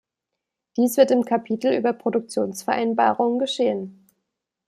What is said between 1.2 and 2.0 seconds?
Kapitel über